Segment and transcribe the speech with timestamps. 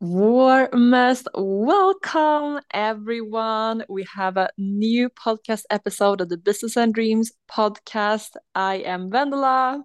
[0.00, 3.84] Warmest welcome, everyone.
[3.88, 8.36] We have a new podcast episode of the Business and Dreams podcast.
[8.54, 9.82] I am Vendela.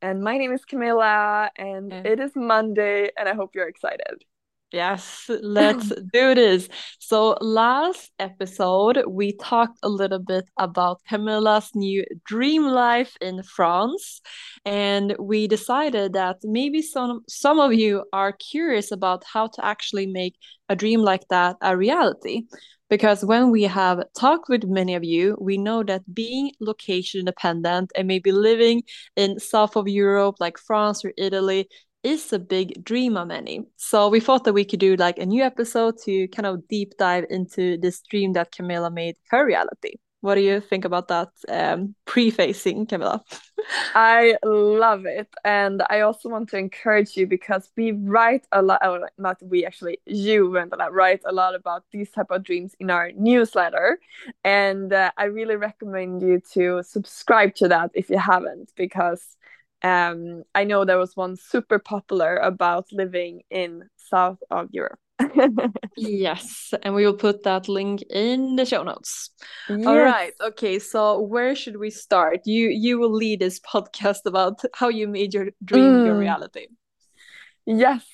[0.00, 4.22] And my name is Camilla, and it is Monday, and I hope you're excited.
[4.76, 6.68] Yes, let's do this.
[6.98, 14.20] So, last episode, we talked a little bit about Camilla's new dream life in France,
[14.66, 20.06] and we decided that maybe some some of you are curious about how to actually
[20.06, 20.34] make
[20.68, 22.42] a dream like that a reality.
[22.90, 27.90] Because when we have talked with many of you, we know that being location independent
[27.96, 28.82] and maybe living
[29.16, 31.66] in south of Europe, like France or Italy,
[32.06, 33.66] is a big dream of many.
[33.76, 36.96] So we thought that we could do like a new episode to kind of deep
[36.98, 39.94] dive into this dream that Camilla made her reality.
[40.22, 43.22] What do you think about that um, prefacing, Camilla?
[43.94, 45.28] I love it.
[45.44, 49.64] And I also want to encourage you because we write a lot, or not we
[49.66, 54.00] actually, you, Vendela, write a lot about these type of dreams in our newsletter.
[54.42, 59.36] And uh, I really recommend you to subscribe to that if you haven't, because
[59.86, 64.98] um, I know there was one super popular about living in south of Europe.
[65.96, 69.30] yes, and we will put that link in the show notes.
[69.68, 69.86] Yes.
[69.86, 70.32] All right.
[70.42, 72.40] Okay, so where should we start?
[72.44, 76.06] You you will lead this podcast about how you made your dream mm.
[76.06, 76.66] your reality.
[77.64, 78.04] Yes.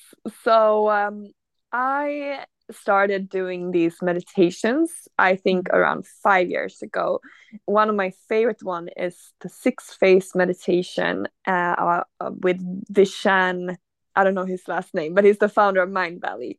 [0.43, 1.31] So um
[1.71, 5.77] I started doing these meditations i think mm-hmm.
[5.77, 7.19] around five years ago
[7.65, 12.59] one of my favorite one is the six phase meditation uh, uh, with
[12.91, 13.75] Vishen.
[14.15, 16.57] i don't know his last name but he's the founder of Mindvalley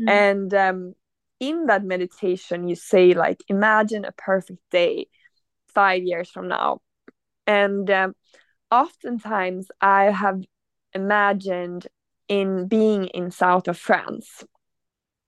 [0.00, 0.08] mm.
[0.08, 0.94] and um,
[1.40, 5.06] in that meditation you say like imagine a perfect day
[5.74, 6.80] five years from now
[7.46, 8.14] and um,
[8.70, 10.42] oftentimes i have
[10.92, 11.86] imagined
[12.28, 14.44] in being in south of france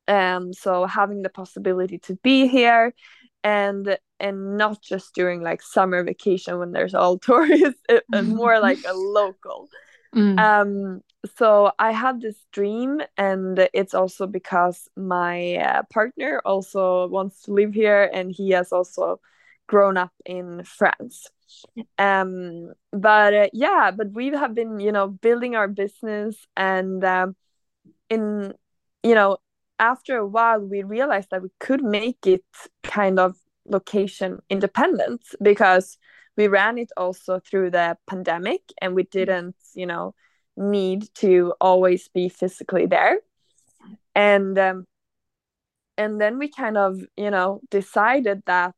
[0.08, 2.94] um so having the possibility to be here
[3.44, 7.80] and and not just during like summer vacation when there's all tourists
[8.12, 9.68] and more like a local.
[10.14, 10.38] Mm.
[10.40, 11.00] um
[11.36, 17.52] so i had this dream and it's also because my uh, partner also wants to
[17.52, 19.20] live here and he has also
[19.66, 21.26] grown up in france.
[21.98, 27.36] Um but uh, yeah but we have been you know building our business and um
[28.08, 28.54] in
[29.02, 29.36] you know
[29.78, 32.44] after a while we realized that we could make it
[32.82, 35.98] kind of location independent because
[36.36, 40.14] we ran it also through the pandemic and we didn't you know
[40.58, 43.20] need to always be physically there.
[44.14, 44.84] And um,
[45.96, 48.74] and then we kind of you know decided that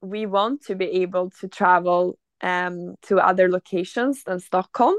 [0.00, 4.96] we want to be able to travel um, to other locations than stockholm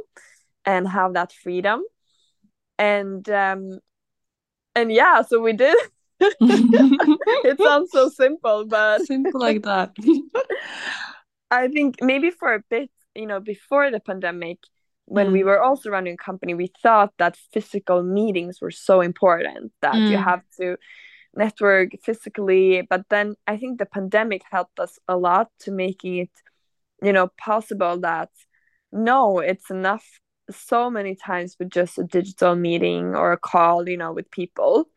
[0.66, 1.82] and have that freedom.
[2.78, 3.80] And um,
[4.78, 5.76] and yeah so we did
[6.20, 9.96] it sounds so simple but simple like that
[11.52, 14.60] i think maybe for a bit you know before the pandemic
[15.06, 15.32] when mm.
[15.34, 19.96] we were also running a company we thought that physical meetings were so important that
[19.96, 20.12] mm.
[20.12, 20.78] you have to
[21.36, 26.32] network physically but then i think the pandemic helped us a lot to making it
[27.02, 28.30] you know possible that
[28.92, 33.98] no it's enough so many times with just a digital meeting or a call you
[33.98, 34.90] know with people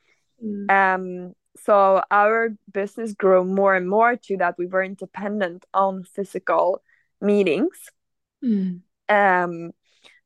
[0.43, 0.71] mm.
[0.71, 6.83] um so our business grew more and more to that we weren't dependent on physical
[7.21, 7.79] meetings
[8.45, 8.81] mm.
[9.09, 9.71] um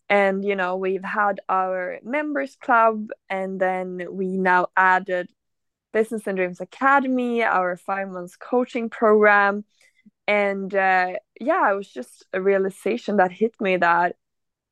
[0.08, 5.28] and you know we've had our members club and then we now added
[5.92, 9.64] business and dreams academy our five months coaching program
[10.26, 14.16] and uh, yeah it was just a realization that hit me that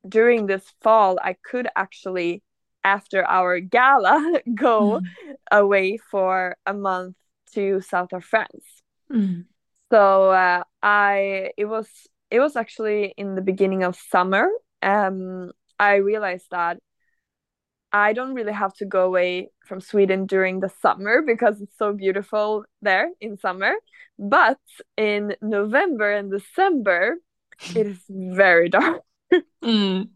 [0.09, 2.43] during this fall I could actually
[2.85, 5.07] after our gala go mm.
[5.51, 7.17] away for a month
[7.55, 8.65] to south of France.
[9.13, 9.45] Mm.
[9.91, 11.89] So uh, I it was
[12.31, 14.49] it was actually in the beginning of summer.
[14.81, 16.79] Um, I realized that
[17.93, 21.93] I don't really have to go away from Sweden during the summer because it's so
[21.93, 23.75] beautiful there in summer.
[24.19, 24.59] But
[24.97, 27.17] in November and December,
[27.77, 29.03] it is very dark
[29.65, 30.09] mm.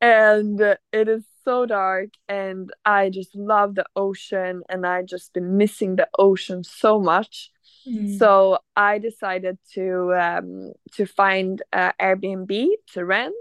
[0.00, 0.60] And
[0.92, 5.96] it is so dark, and I just love the ocean, and I just been missing
[5.96, 7.50] the ocean so much.
[7.86, 8.18] Mm.
[8.18, 13.34] So I decided to um, to find uh, Airbnb to rent.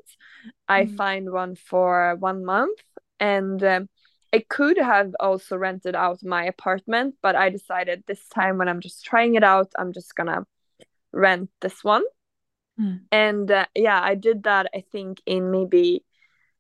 [0.68, 0.96] I mm.
[0.96, 2.80] find one for one month,
[3.20, 3.90] and um,
[4.34, 8.82] I could have also rented out my apartment, but I decided this time when I'm
[8.82, 10.46] just trying it out, I'm just gonna
[11.12, 12.04] rent this one.
[12.80, 13.02] Mm.
[13.12, 16.04] And uh, yeah, I did that, I think, in maybe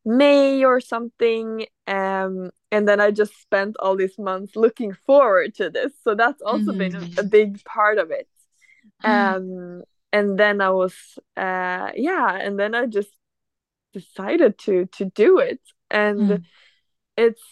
[0.05, 1.65] May or something.
[1.87, 5.91] Um, and then I just spent all these months looking forward to this.
[6.03, 6.77] So that's also mm.
[6.77, 8.27] been a, a, big part of it.
[9.05, 9.83] Um,
[10.13, 10.93] and then I was,
[11.35, 13.09] uh, yeah, and then I just
[13.93, 15.61] decided to to do it.
[15.89, 16.43] And mm.
[17.15, 17.43] it's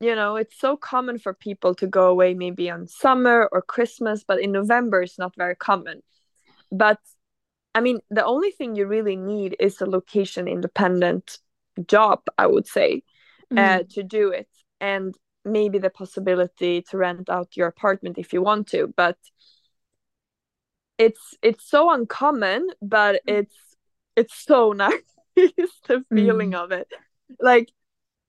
[0.00, 4.24] you know it's so common for people to go away maybe on summer or Christmas,
[4.26, 6.02] but in November it's not very common.
[6.70, 6.98] But
[7.78, 11.38] I mean, the only thing you really need is a location independent
[11.86, 13.04] job, I would say,
[13.52, 13.58] uh, mm.
[13.58, 14.48] uh, to do it.
[14.80, 15.14] And
[15.44, 18.92] maybe the possibility to rent out your apartment if you want to.
[18.96, 19.16] But
[20.98, 23.38] it's it's so uncommon, but mm.
[23.38, 23.56] it's
[24.16, 26.64] it's so nice the feeling mm.
[26.64, 26.88] of it.
[27.38, 27.70] Like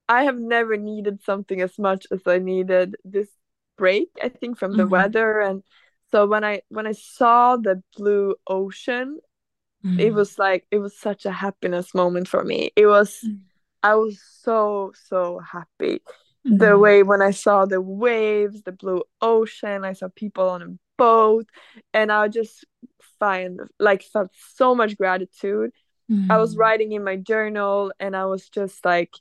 [0.07, 3.29] I have never needed something as much as I needed this
[3.79, 4.91] break, I think, from the mm-hmm.
[4.91, 5.63] weather and
[6.11, 9.19] so when I when I saw the blue ocean
[9.85, 9.99] mm.
[9.99, 13.39] it was like it was such a happiness moment for me it was mm.
[13.83, 16.01] i was so so happy
[16.47, 16.57] mm.
[16.59, 16.81] the mm-hmm.
[16.81, 20.67] way when i saw the waves the blue ocean i saw people on a
[20.97, 21.47] boat
[21.93, 22.65] and i just
[23.19, 25.71] find like felt so much gratitude
[26.29, 26.59] i was mm.
[26.59, 29.13] writing in my journal and i was just like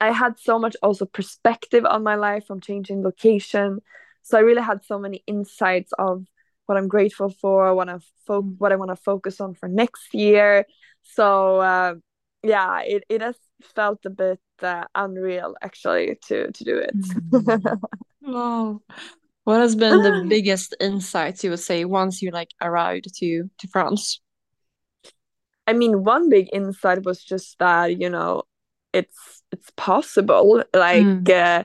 [0.00, 3.80] i had so much also perspective on my life from changing location
[4.22, 6.26] so i really had so many insights of
[6.66, 10.12] what I'm grateful for, what I fo- what I want to focus on for next
[10.14, 10.66] year.
[11.02, 11.94] So uh,
[12.42, 13.36] yeah, it, it has
[13.74, 16.96] felt a bit uh, unreal actually to to do it.
[17.30, 17.80] Mm.
[18.22, 18.80] wow.
[19.44, 23.68] What has been the biggest insights you would say once you like arrived to to
[23.68, 24.20] France?
[25.68, 28.42] I mean, one big insight was just that you know
[28.92, 30.64] it's it's possible.
[30.74, 31.28] Like, mm.
[31.28, 31.64] uh,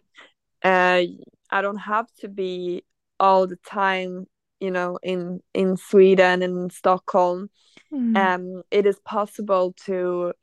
[0.68, 1.04] uh,
[1.50, 2.84] I don't have to be
[3.20, 4.26] all the time
[4.62, 7.50] you know in in Sweden and in Stockholm
[7.92, 8.16] mm.
[8.18, 10.34] um it is possible to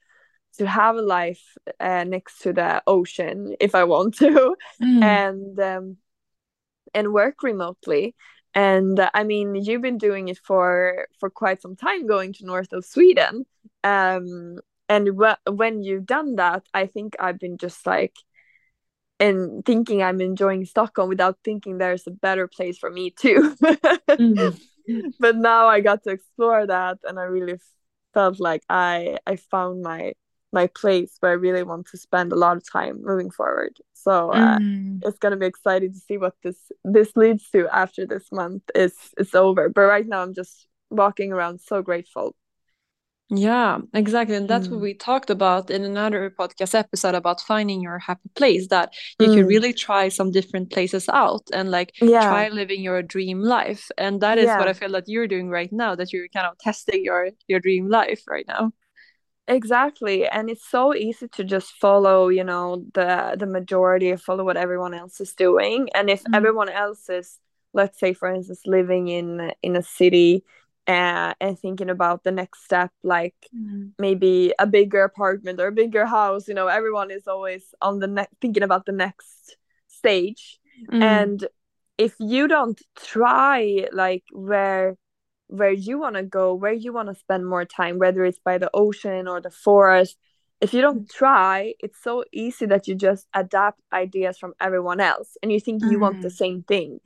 [0.59, 5.03] to have a life uh, next to the ocean if I want to mm.
[5.03, 5.97] and um
[6.93, 8.15] and work remotely
[8.55, 12.47] and uh, I mean you've been doing it for for quite some time going to
[12.47, 13.47] north of Sweden
[13.85, 18.17] um and wh- when you've done that I think I've been just like
[19.20, 23.55] and thinking I'm enjoying Stockholm without thinking there's a better place for me too.
[23.62, 24.56] mm-hmm.
[25.20, 27.59] But now I got to explore that and I really
[28.15, 30.15] felt like I I found my
[30.50, 33.76] my place where I really want to spend a lot of time moving forward.
[33.93, 35.00] So uh, mm.
[35.05, 38.94] it's gonna be exciting to see what this this leads to after this month is
[39.19, 39.69] is over.
[39.69, 42.35] But right now I'm just walking around so grateful
[43.30, 44.36] yeah, exactly.
[44.36, 44.72] And that's mm.
[44.72, 49.26] what we talked about in another podcast episode about finding your happy place that you
[49.26, 49.34] mm.
[49.34, 52.22] can really try some different places out and like yeah.
[52.22, 53.90] try living your dream life.
[53.98, 54.58] And that is yeah.
[54.58, 57.60] what I feel that you're doing right now, that you're kind of testing your your
[57.60, 58.72] dream life right now.
[59.46, 60.26] Exactly.
[60.26, 64.94] And it's so easy to just follow, you know, the the majority, follow what everyone
[64.94, 65.90] else is doing.
[65.94, 66.34] And if mm.
[66.34, 67.38] everyone else is,
[67.75, 70.44] let's say for instance, living in in a city
[70.88, 73.90] uh, and thinking about the next step like mm.
[73.99, 78.06] maybe a bigger apartment or a bigger house you know everyone is always on the
[78.06, 79.56] next thinking about the next
[79.87, 80.58] stage
[80.90, 81.02] mm.
[81.02, 81.46] and
[81.99, 84.96] if you don't try like where
[85.49, 88.56] where you want to go where you want to spend more time whether it's by
[88.56, 90.17] the ocean or the forest
[90.61, 95.37] if you don't try it's so easy that you just adapt ideas from everyone else
[95.42, 95.90] and you think mm.
[95.90, 96.33] you want the mm.
[96.33, 96.99] same thing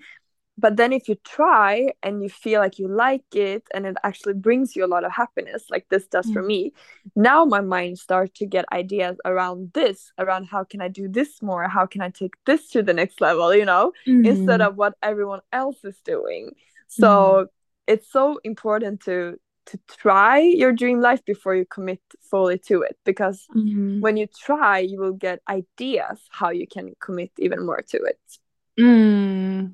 [0.58, 4.34] but then if you try and you feel like you like it and it actually
[4.34, 6.32] brings you a lot of happiness like this does mm.
[6.32, 6.72] for me
[7.16, 11.40] now my mind starts to get ideas around this around how can i do this
[11.42, 14.26] more how can i take this to the next level you know mm.
[14.26, 16.50] instead of what everyone else is doing
[16.88, 17.46] so mm.
[17.86, 22.96] it's so important to to try your dream life before you commit fully to it
[23.04, 24.00] because mm.
[24.00, 28.18] when you try you will get ideas how you can commit even more to it
[28.78, 29.72] mm.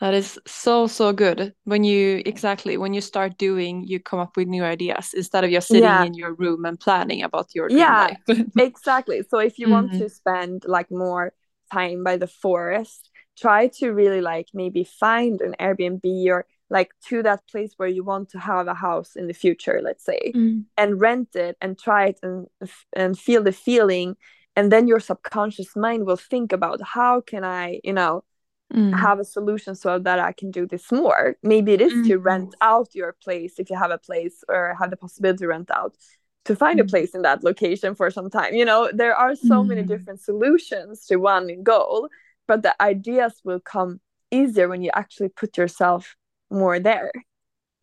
[0.00, 1.54] That is so so good.
[1.64, 5.50] When you exactly when you start doing, you come up with new ideas instead of
[5.50, 6.04] just sitting yeah.
[6.04, 8.16] in your room and planning about your yeah
[8.58, 9.22] exactly.
[9.28, 9.72] So if you mm-hmm.
[9.72, 11.32] want to spend like more
[11.72, 17.22] time by the forest, try to really like maybe find an Airbnb or like to
[17.22, 20.64] that place where you want to have a house in the future, let's say, mm.
[20.76, 22.46] and rent it and try it and
[22.92, 24.16] and feel the feeling
[24.58, 28.24] and then your subconscious mind will think about how can I, you know,
[28.72, 28.98] mm.
[28.98, 31.36] have a solution so that I can do this more.
[31.42, 32.06] Maybe it is mm.
[32.08, 35.48] to rent out your place if you have a place or have the possibility to
[35.48, 35.96] rent out
[36.44, 36.82] to find mm.
[36.82, 38.54] a place in that location for some time.
[38.54, 39.88] You know, there are so many mm.
[39.88, 42.08] different solutions to one goal,
[42.46, 46.16] but the ideas will come easier when you actually put yourself
[46.50, 47.12] more there.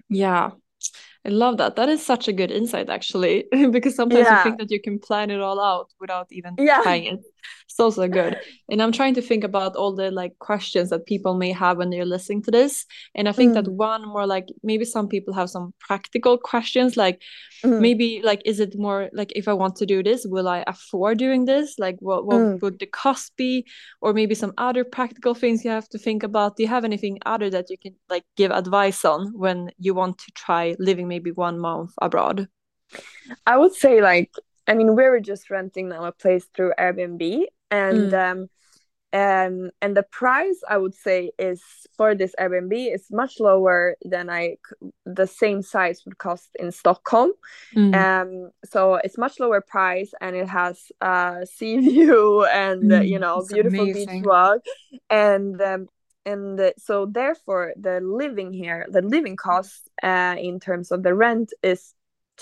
[0.10, 0.52] Yeah.
[1.26, 1.76] I love that.
[1.76, 4.38] That is such a good insight, actually, because sometimes Yeah.
[4.38, 6.82] you think that you can plan it all out without even Yeah.
[6.84, 7.20] trying it.
[7.68, 8.38] So, so good.
[8.70, 11.90] And I'm trying to think about all the like questions that people may have when
[11.90, 12.86] they're listening to this.
[13.16, 16.96] And I think that Mm, one more like maybe some people have some practical questions,
[16.96, 17.22] like
[17.64, 20.64] mm, maybe like is it more like if I want to do this, will I
[20.68, 21.78] afford doing this?
[21.78, 22.62] Like what what mm.
[22.62, 23.66] would the cost be?
[24.02, 26.56] Or maybe some other practical things you have to think about.
[26.56, 30.18] Do you have anything other that you can like give advice on when you want
[30.20, 32.48] to try living maybe one month abroad?
[33.46, 34.32] I would say like
[34.68, 38.50] I mean we were just renting now a place through Airbnb and Mm, um
[39.14, 41.62] um and the price I would say is
[41.98, 44.58] for this Airbnb is much lower than I
[45.06, 47.32] the same size would cost in Stockholm.
[47.72, 53.02] mm, Um so it's much lower price and it has uh sea view and uh,
[53.02, 53.20] you mm.
[53.20, 54.62] know beautiful beach walk
[55.10, 55.88] and um
[56.26, 61.14] and uh, so therefore the living here the living cost uh in terms of the
[61.14, 61.94] rent is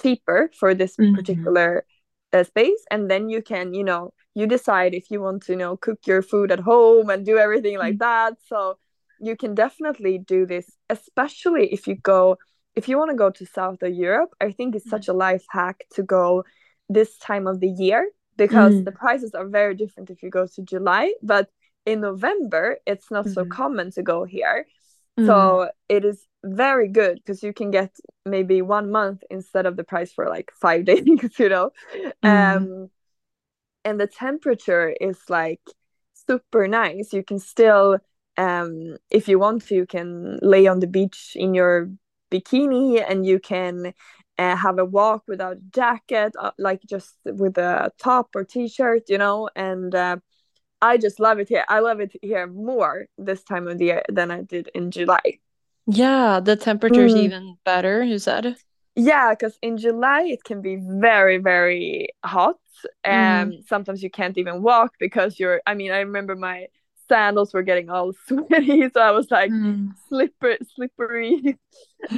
[0.02, 1.86] cheaper for this Mm, particular
[2.34, 5.58] uh, space and then you can you know you decide if you want to you
[5.58, 8.34] know cook your food at home and do everything like mm, that.
[8.48, 8.78] So
[9.20, 12.38] you can definitely do this especially if you go
[12.76, 15.14] if you want to go to south of europe i think it's mm, such a
[15.14, 16.44] life hack to go
[16.90, 20.48] this time of the year because mm, the prices are very different if you go
[20.48, 21.50] to july but
[21.86, 24.66] in november it's not so mm, common to go here
[25.18, 29.78] mm, so it is very good because you can get maybe one month instead of
[29.78, 31.04] the price for like five days
[31.40, 31.72] you know?
[32.24, 32.90] Mm, um
[33.86, 35.62] and the temperature is like
[36.28, 37.14] super nice.
[37.14, 38.00] You can still
[38.38, 41.90] um if you want to you can lay on the beach in your
[42.32, 43.94] bikini and you can
[44.40, 49.04] uh, have a walk without a jacket uh, like just with a top or t-shirt
[49.10, 49.50] you know?
[49.56, 50.18] And uh,
[50.90, 54.04] i just love it here i love it here more this time of the year
[54.10, 55.40] than i did in july
[55.86, 57.24] Yeah, the temperature is Mm.
[57.26, 58.56] even better, you said.
[58.96, 62.60] Yeah, because in July it can be very, very hot.
[63.06, 63.58] Mm.
[63.58, 66.68] Um, sometimes you can't even walk because you're, I mean, I remember my
[67.10, 69.94] sandals were getting all sweaty, so I was like Mm.
[70.10, 71.58] slippery, slippery.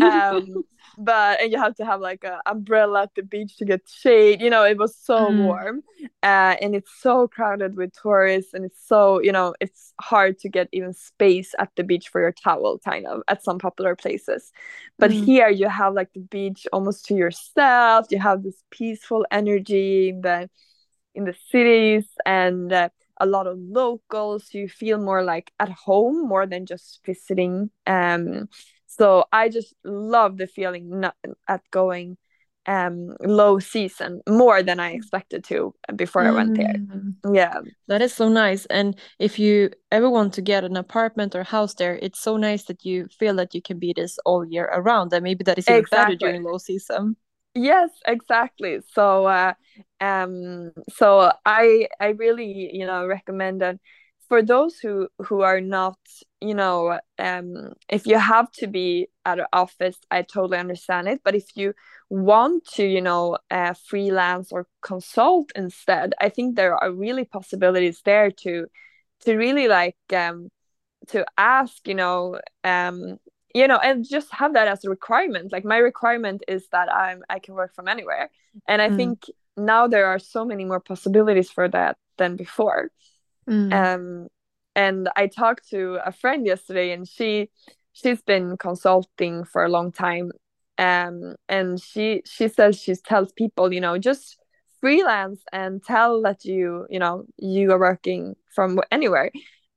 [0.02, 0.66] Um,
[0.98, 4.42] but and you have to have like an umbrella at the beach to get shade.
[4.42, 5.38] You know, it was so Mm.
[5.38, 5.84] warm,
[6.24, 10.50] uh, and it's so crowded with tourists, and it's so you know it's hard to
[10.50, 14.52] get even space at the beach for your towel, kind of at some popular places.
[15.00, 15.26] But Mm.
[15.26, 18.08] here you have like the beach almost to yourself.
[18.12, 20.50] You have this peaceful energy in the
[21.14, 22.72] in the cities and.
[22.72, 22.90] Uh,
[23.22, 28.50] a lot of locals you feel more like at home more than just visiting um
[28.98, 31.16] so i just love the feeling not
[31.48, 32.18] at going
[32.68, 37.16] um low season more than i expected to before i went there Mm.
[37.34, 38.66] yeah That is so nice.
[38.68, 42.64] And if you ever want to get an apartment or house there, it's so nice
[42.66, 45.14] that you feel that you can be this all year around.
[45.14, 47.18] And maybe that is even better exactly during low season.
[47.54, 49.54] yes exactly so uh
[50.02, 53.78] um so i i really you know recommend that
[54.28, 55.98] for those who who are not
[56.42, 61.22] you know um if you have to be at an office i totally understand it.
[61.24, 61.74] But if you
[62.10, 68.02] want to you know uh, freelance or consult instead i think there are really possibilities
[68.06, 68.68] there to
[69.22, 70.50] to really like um
[71.08, 73.18] to ask you know um
[73.54, 75.52] you know and just have that as a requirement.
[75.52, 78.30] Like my requirement is that i'm i can work from anywhere.
[78.68, 78.96] And i Mm.
[78.96, 79.26] think
[79.58, 82.92] now there are so many more possibilities for that than before
[83.50, 83.74] Mm.
[83.74, 84.28] um
[84.76, 87.50] and i talked to a friend yesterday and she
[87.94, 90.32] she's been consulting for a long time
[90.78, 94.38] um and she she says she tells people you know just
[94.82, 99.32] freelance and tell that you you know you are working from anywhere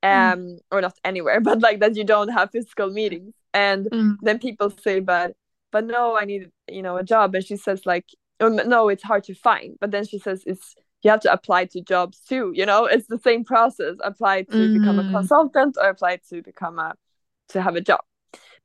[0.05, 0.33] Mm.
[0.33, 4.17] um or not anywhere but like that you don't have physical meetings and Mm.
[4.23, 5.35] then people say but
[5.73, 8.05] but no i need you know a job and she says like
[8.41, 11.65] oh, no it's hard to find but then she says it's you have to apply
[11.65, 15.13] to jobs too you know it's the same process apply to become a Mm.
[15.13, 16.95] consultant or apply to become a
[17.49, 18.01] to have a job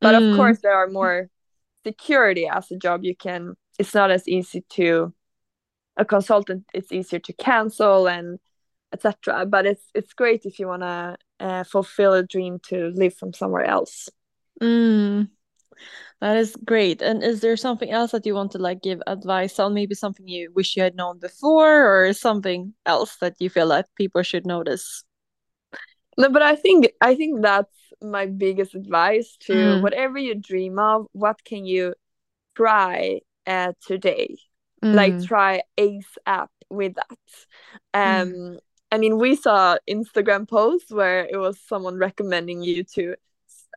[0.01, 0.35] but of Mm.
[0.35, 1.29] course there are more
[1.85, 5.13] security as a job you can it's not as easy to
[5.97, 8.39] a consultant it's easier to cancel and
[8.93, 13.13] etc but it's it's great if you want to uh, fulfill a dream to live
[13.13, 14.09] from somewhere else
[14.61, 15.29] Mm.
[16.23, 17.01] That is great.
[17.01, 19.73] And is there something else that you want to like give advice on?
[19.73, 23.87] Maybe something you wish you had known before, or something else that you feel like
[23.97, 25.03] people should notice?
[26.17, 29.81] no but i think i think that's my biggest advice to Mm.
[29.81, 31.95] whatever you dream of what can you
[32.55, 34.37] try uh, today
[34.91, 37.19] like try Ace asap with that
[37.93, 38.59] um Mm.
[38.91, 43.15] i mean we saw instagram posts where it was someone recommending you to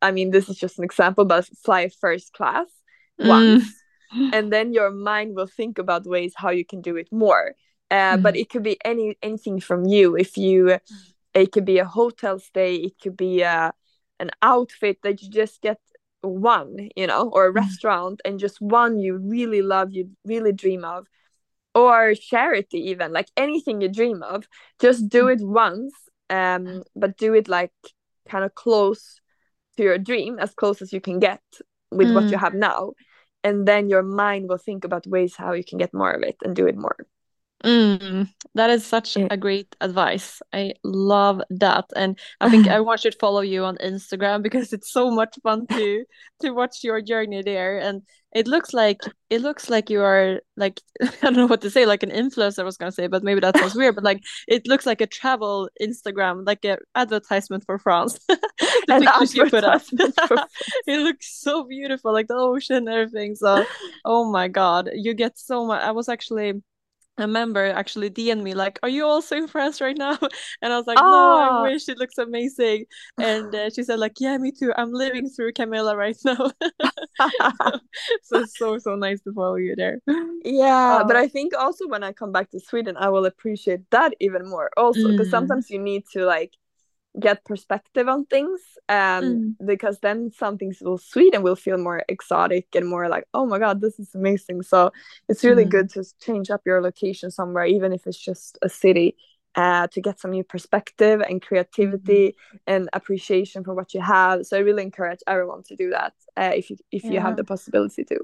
[0.03, 2.67] i mean this is just an example but fly first class
[3.21, 3.29] Mm.
[3.29, 3.83] once
[4.35, 7.55] and then your mind will think about ways how you can do it more
[7.91, 8.23] uh, mm.
[8.23, 10.79] but it could be any anything from you if you
[11.35, 13.71] it could be a hotel stay it could be a, uh,
[14.21, 15.79] an outfit that you just get
[16.21, 17.57] one you know or a mm.
[17.57, 21.07] restaurant and just one you really love you really dream of
[21.75, 24.47] or charity even like anything you dream of
[24.79, 25.35] just do mm.
[25.35, 25.95] it once
[26.29, 27.73] um but do it like
[28.29, 29.21] kind of close
[29.76, 31.42] to your dream as close as you can get
[31.90, 32.14] with mm.
[32.14, 32.40] what you mm.
[32.40, 32.92] have now
[33.45, 36.37] and then your mind will think about ways how you can get more of it
[36.42, 36.97] and do it more
[37.64, 39.28] Mm, that is such yeah.
[39.30, 40.42] a great advice.
[40.52, 41.86] I love that.
[41.96, 46.04] And I think everyone should follow you on Instagram because it's so much fun to
[46.42, 47.78] to watch your journey there.
[47.78, 48.02] And
[48.34, 51.86] it looks like it looks like you are like I don't know what to say,
[51.86, 54.66] like an influencer I was gonna say, but maybe that sounds weird, but like it
[54.68, 58.18] looks like a travel Instagram, like an advertisement for France.
[58.88, 59.82] An you put up.
[59.92, 63.34] it looks so beautiful, like the ocean and everything.
[63.34, 63.64] So
[64.04, 66.62] oh my god, you get so much I was actually
[67.18, 70.18] a member actually DM'd me like, "Are you also in France right now?"
[70.62, 71.62] And I was like, "No, I ah.
[71.62, 72.87] wish it looks amazing."
[73.18, 74.73] And uh, she said like, "Yeah, me too.
[74.76, 76.50] I'm living through Camilla right now."
[78.23, 80.00] so, so so so nice to follow you there.
[80.44, 84.14] Yeah, but I think also when I come back to Sweden, I will appreciate that
[84.20, 84.70] even more.
[84.76, 85.30] Also, because mm.
[85.30, 86.52] sometimes you need to like
[87.18, 89.66] get perspective on things um mm.
[89.66, 93.46] because then some things will sweet and will feel more exotic and more like oh
[93.46, 94.92] my god this is amazing so
[95.28, 95.70] it's really mm.
[95.70, 99.16] good to change up your location somewhere even if it's just a city
[99.54, 102.58] uh, to get some new perspective and creativity mm.
[102.66, 106.52] and appreciation for what you have so i really encourage everyone to do that uh,
[106.54, 107.12] if you if yeah.
[107.12, 108.18] you have the possibility to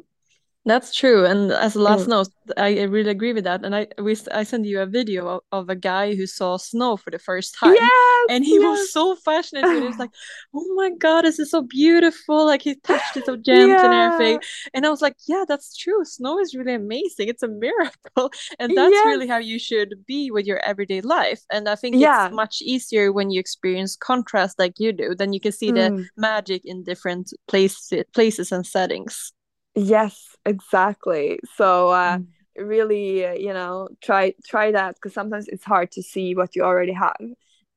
[0.65, 1.27] that's true.
[1.27, 2.11] And as a last mm.
[2.11, 3.65] note, I really agree with that.
[3.65, 6.97] And I we I sent you a video of, of a guy who saw snow
[6.97, 7.75] for the first time.
[7.75, 8.63] Yes, and he yes.
[8.63, 9.65] was so passionate.
[9.65, 10.11] He was like,
[10.55, 12.47] Oh my god, this is so beautiful.
[12.47, 13.85] Like he touched it so gently yeah.
[13.85, 14.41] and everything.
[14.73, 16.05] And I was like, Yeah, that's true.
[16.05, 17.29] Snow is really amazing.
[17.29, 18.31] It's a miracle.
[18.59, 19.07] And that's yes.
[19.07, 21.41] really how you should be with your everyday life.
[21.51, 22.27] And I think yeah.
[22.27, 25.15] it's much easier when you experience contrast like you do.
[25.15, 25.75] Then you can see mm.
[25.75, 29.33] the magic in different places places and settings.
[29.75, 31.41] Yes, exactly.
[31.57, 32.27] So uh, mm.
[32.57, 36.63] really, uh, you know, try try that because sometimes it's hard to see what you
[36.63, 37.17] already have,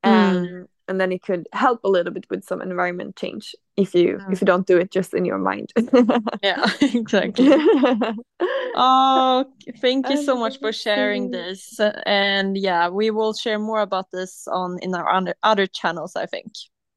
[0.03, 0.67] and mm.
[0.89, 4.31] and then it could help a little bit with some environment change if you mm.
[4.31, 5.71] if you don't do it just in your mind.
[6.43, 7.47] yeah, exactly.
[8.75, 9.45] oh,
[9.79, 14.49] thank you so much for sharing this, and yeah, we will share more about this
[14.49, 16.17] on in our other other channels.
[16.17, 16.51] I think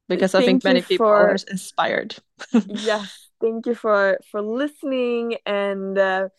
[0.09, 1.29] because thank I think many people for...
[1.29, 2.17] are inspired.
[2.67, 6.29] yes thank you for for listening and uh,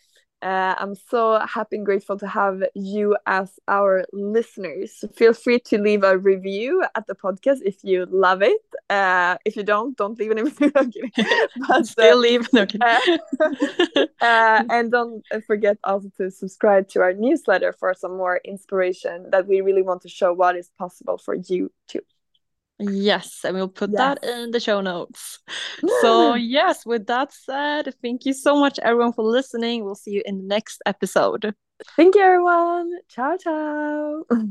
[0.41, 5.03] uh, I'm so happy and grateful to have you as our listeners.
[5.15, 8.61] Feel free to leave a review at the podcast if you love it.
[8.89, 11.09] Uh, if you don't, don't leave any review.
[11.67, 12.49] but still uh, leave.
[12.53, 12.65] No,
[14.21, 19.47] uh, and don't forget also to subscribe to our newsletter for some more inspiration that
[19.47, 22.01] we really want to show what is possible for you too.
[22.81, 23.97] Yes, and we'll put yes.
[23.97, 25.39] that in the show notes.
[26.01, 29.85] so, yes, with that said, thank you so much, everyone, for listening.
[29.85, 31.53] We'll see you in the next episode.
[31.95, 32.91] Thank you, everyone.
[33.09, 34.23] Ciao, ciao.